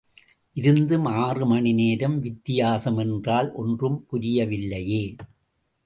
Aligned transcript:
இருந்தும் 0.55 1.05
ஆறு 1.17 1.45
மணிநேரம் 1.45 2.19
வித்தியாசம் 2.19 2.97
என்றால் 2.97 3.51
ஒன்றும் 3.53 4.05
புரியவில்லையே! 4.09 5.03